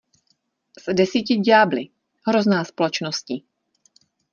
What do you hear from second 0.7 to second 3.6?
S desíti ďábly— hrozná společnosti!